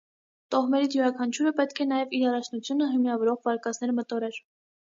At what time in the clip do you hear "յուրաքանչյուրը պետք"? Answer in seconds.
0.97-1.83